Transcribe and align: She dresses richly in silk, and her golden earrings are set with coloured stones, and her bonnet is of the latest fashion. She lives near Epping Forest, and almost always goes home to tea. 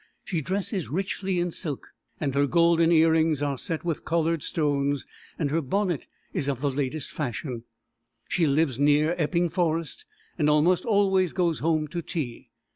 She 0.25 0.41
dresses 0.41 0.89
richly 0.89 1.39
in 1.39 1.51
silk, 1.51 1.89
and 2.19 2.33
her 2.33 2.47
golden 2.47 2.91
earrings 2.91 3.43
are 3.43 3.55
set 3.59 3.85
with 3.85 4.03
coloured 4.03 4.41
stones, 4.41 5.05
and 5.37 5.51
her 5.51 5.61
bonnet 5.61 6.07
is 6.33 6.47
of 6.49 6.61
the 6.61 6.71
latest 6.71 7.11
fashion. 7.11 7.65
She 8.27 8.47
lives 8.47 8.79
near 8.79 9.13
Epping 9.19 9.49
Forest, 9.49 10.05
and 10.39 10.49
almost 10.49 10.85
always 10.85 11.33
goes 11.33 11.59
home 11.59 11.87
to 11.89 12.01
tea. 12.01 12.49